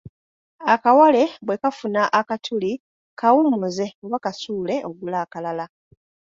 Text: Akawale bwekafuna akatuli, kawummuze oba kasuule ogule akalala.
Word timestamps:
Akawale 0.73 1.23
bwekafuna 1.45 2.01
akatuli, 2.19 2.71
kawummuze 3.19 3.85
oba 4.05 4.17
kasuule 4.23 4.75
ogule 4.87 5.17
akalala. 5.23 5.65